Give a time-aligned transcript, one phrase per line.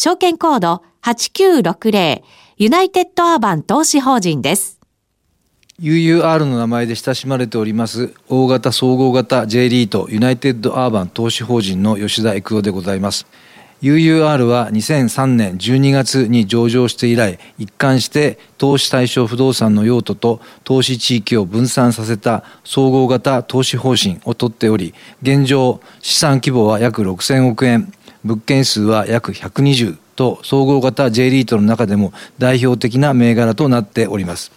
[0.00, 2.22] 証券コード8960
[2.56, 4.78] ユナイテッドアーバン投資法人です。
[5.80, 13.26] UUR の名前で親しまれております大型総合型 J リートユナイテッドアーバン投資法人の吉田育夫でございます。
[13.82, 27.92] UUR は2003年12月に上場して以来一貫して投資対象不動産の用途と投資地域を分散させた総合型投資方針をとっており現状資産規模は約6000億円
[28.24, 34.52] 物件数は約120と総合型 J リートの中でも代表的な銘柄となっております。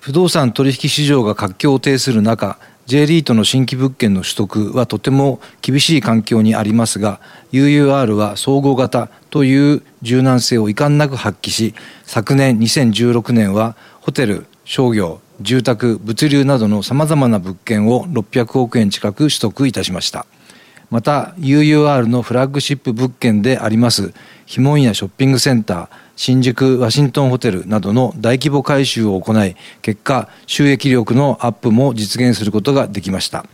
[0.00, 7.20] 不動産取引市場が活況を呈する中 J リートの新規物件の取得はとても厳しい環境にありますが
[7.52, 20.26] UUR は総合型という柔軟性を遺憾なく発揮し昨年2016年はホテル商業住宅物流などのさまざまな物件を600億円近く取得いたしました。
[20.90, 24.12] また UUR のフラッグシップ物件であります
[24.44, 33.46] ひもんやショッピングセンター新宿ワシントンホテルなどの大規模改修を行い結果収益力のアップも実現することができました。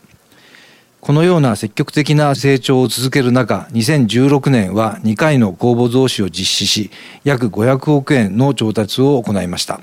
[1.07, 6.91] このような積極的な成長を続ける中2016年は2回の公募増資を実施し
[7.23, 9.81] 約500億円の調達を行いました。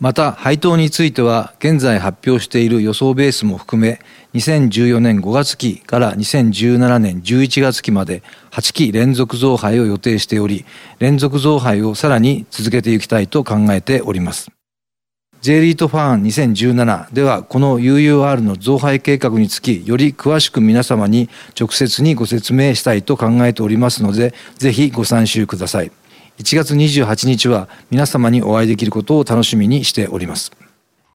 [0.00, 4.00] また配当については現在発表している予想ベースも含め
[4.34, 10.64] 2014年5月期から2017年11月期まで8期連続増配を予定しており
[11.00, 14.50] 連続増配をさらに続けていきたいと考えております。
[15.40, 25.92] J リートファン2017ではこの UUR の増配計画につきより詳しく皆様に直接にご説明したいと考えておりますのでぜひご参集ください。
[26.38, 30.52] 1月28日は皆様にお会いできることを楽しみにしております。